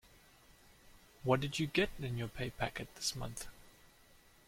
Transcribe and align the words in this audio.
What 1.21 1.41
did 1.41 1.59
you 1.59 1.67
get 1.67 1.91
in 1.99 2.17
your 2.17 2.27
pay 2.27 2.49
packet 2.49 2.87
this 2.95 3.15
month? 3.15 3.45